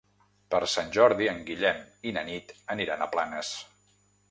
[0.53, 3.55] Per Sant Jordi en Guillem i na Nit aniran a Planes.